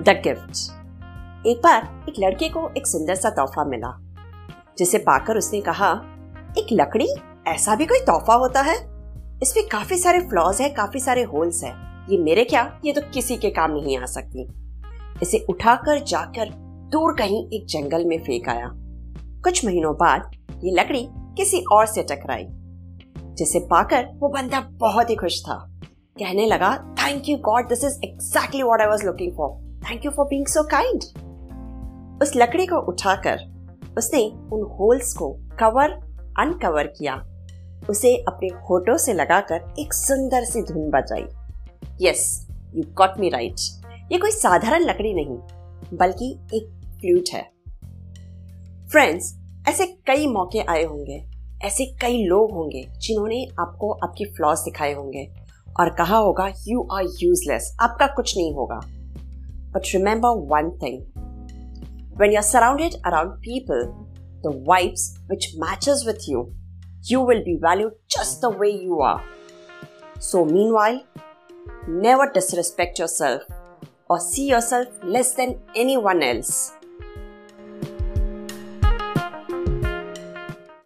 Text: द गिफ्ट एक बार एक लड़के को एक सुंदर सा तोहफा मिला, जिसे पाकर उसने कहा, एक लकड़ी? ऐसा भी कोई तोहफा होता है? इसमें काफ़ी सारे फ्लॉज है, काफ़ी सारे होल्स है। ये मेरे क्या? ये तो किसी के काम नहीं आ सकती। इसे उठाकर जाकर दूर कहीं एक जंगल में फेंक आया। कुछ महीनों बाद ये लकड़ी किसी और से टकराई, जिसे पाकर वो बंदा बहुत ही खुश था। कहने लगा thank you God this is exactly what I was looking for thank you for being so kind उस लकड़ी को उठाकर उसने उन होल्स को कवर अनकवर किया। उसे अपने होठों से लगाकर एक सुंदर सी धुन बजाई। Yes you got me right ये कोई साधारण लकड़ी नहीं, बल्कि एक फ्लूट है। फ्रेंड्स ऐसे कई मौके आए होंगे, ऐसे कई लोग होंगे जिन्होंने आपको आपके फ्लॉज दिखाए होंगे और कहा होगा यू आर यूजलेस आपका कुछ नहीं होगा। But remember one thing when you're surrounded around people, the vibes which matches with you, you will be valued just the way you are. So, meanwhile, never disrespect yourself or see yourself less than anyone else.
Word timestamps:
द 0.00 0.08
गिफ्ट 0.24 1.46
एक 1.46 1.60
बार 1.64 2.06
एक 2.08 2.14
लड़के 2.18 2.48
को 2.48 2.60
एक 2.76 2.86
सुंदर 2.86 3.14
सा 3.14 3.30
तोहफा 3.30 3.64
मिला, 3.64 3.88
जिसे 4.78 4.98
पाकर 4.98 5.36
उसने 5.36 5.60
कहा, 5.60 5.90
एक 6.58 6.66
लकड़ी? 6.72 7.08
ऐसा 7.46 7.74
भी 7.74 7.86
कोई 7.86 7.98
तोहफा 7.98 8.34
होता 8.34 8.60
है? 8.60 8.74
इसमें 9.42 9.66
काफ़ी 9.68 9.98
सारे 9.98 10.20
फ्लॉज 10.20 10.60
है, 10.60 10.68
काफ़ी 10.68 11.00
सारे 11.00 11.22
होल्स 11.22 11.62
है। 11.64 11.70
ये 12.10 12.18
मेरे 12.18 12.44
क्या? 12.44 12.62
ये 12.84 12.92
तो 12.92 13.00
किसी 13.14 13.36
के 13.36 13.50
काम 13.50 13.72
नहीं 13.72 13.98
आ 13.98 14.06
सकती। 14.06 14.48
इसे 15.22 15.44
उठाकर 15.50 16.02
जाकर 16.04 16.50
दूर 16.92 17.14
कहीं 17.14 17.46
एक 17.48 17.66
जंगल 17.66 18.04
में 18.04 18.18
फेंक 18.18 18.48
आया। 18.48 18.70
कुछ 19.44 19.64
महीनों 19.64 19.94
बाद 19.94 20.30
ये 20.64 20.70
लकड़ी 20.72 21.06
किसी 21.10 21.64
और 21.72 21.86
से 21.86 22.02
टकराई, 22.02 22.46
जिसे 23.34 23.58
पाकर 23.60 24.06
वो 24.14 24.28
बंदा 24.28 24.60
बहुत 24.60 25.10
ही 25.10 25.16
खुश 25.16 25.42
था। 25.42 25.64
कहने 26.16 26.46
लगा 26.46 26.76
thank 26.98 27.28
you 27.28 27.36
God 27.44 27.68
this 27.68 27.84
is 27.84 28.00
exactly 28.04 28.62
what 28.62 28.80
I 28.80 28.86
was 28.86 29.04
looking 29.04 29.36
for 29.36 29.69
thank 29.90 30.04
you 30.04 30.10
for 30.10 30.26
being 30.26 30.46
so 30.46 30.62
kind 30.70 31.04
उस 32.22 32.32
लकड़ी 32.36 32.66
को 32.66 32.76
उठाकर 32.88 33.40
उसने 33.98 34.20
उन 34.52 34.62
होल्स 34.70 35.12
को 35.12 35.28
कवर 35.60 35.92
अनकवर 36.40 36.86
किया। 36.98 37.14
उसे 37.90 38.14
अपने 38.28 38.48
होठों 38.68 38.96
से 38.96 39.12
लगाकर 39.12 39.74
एक 39.78 39.94
सुंदर 39.94 40.44
सी 40.44 40.62
धुन 40.62 40.90
बजाई। 40.90 41.24
Yes 42.02 42.22
you 42.74 42.82
got 42.98 43.18
me 43.20 43.28
right 43.28 44.12
ये 44.12 44.18
कोई 44.18 44.30
साधारण 44.30 44.82
लकड़ी 44.82 45.12
नहीं, 45.14 45.36
बल्कि 45.98 46.30
एक 46.54 46.70
फ्लूट 47.00 47.34
है। 47.34 47.42
फ्रेंड्स 48.92 49.34
ऐसे 49.68 49.86
कई 50.06 50.26
मौके 50.26 50.60
आए 50.68 50.84
होंगे, 50.84 51.20
ऐसे 51.64 51.86
कई 52.00 52.22
लोग 52.24 52.52
होंगे 52.52 52.86
जिन्होंने 52.98 53.44
आपको 53.60 53.92
आपके 54.04 54.32
फ्लॉज 54.36 54.58
दिखाए 54.60 54.94
होंगे 54.94 55.28
और 55.80 55.94
कहा 55.96 56.16
होगा 56.18 56.50
यू 56.68 56.88
आर 56.92 57.04
यूजलेस 57.22 57.76
आपका 57.80 58.06
कुछ 58.06 58.36
नहीं 58.36 58.54
होगा। 58.54 58.80
But 59.72 59.92
remember 59.92 60.34
one 60.34 60.78
thing 60.78 61.06
when 62.20 62.32
you're 62.32 62.42
surrounded 62.42 62.96
around 63.06 63.40
people, 63.40 64.06
the 64.42 64.52
vibes 64.52 65.18
which 65.28 65.54
matches 65.56 66.04
with 66.04 66.28
you, 66.28 66.52
you 67.04 67.20
will 67.20 67.42
be 67.42 67.56
valued 67.58 67.92
just 68.08 68.42
the 68.42 68.50
way 68.50 68.70
you 68.70 69.00
are. 69.00 69.24
So, 70.18 70.44
meanwhile, 70.44 71.02
never 71.88 72.30
disrespect 72.30 72.98
yourself 72.98 73.42
or 74.10 74.20
see 74.20 74.48
yourself 74.48 74.88
less 75.02 75.32
than 75.34 75.58
anyone 75.74 76.22
else. 76.22 76.72